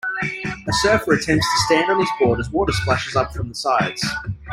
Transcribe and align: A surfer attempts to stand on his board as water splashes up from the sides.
A 0.67 0.73
surfer 0.81 1.13
attempts 1.13 1.45
to 1.45 1.61
stand 1.65 1.91
on 1.91 1.99
his 1.99 2.09
board 2.19 2.39
as 2.39 2.49
water 2.49 2.71
splashes 2.73 3.15
up 3.15 3.31
from 3.35 3.49
the 3.49 3.53
sides. 3.53 4.03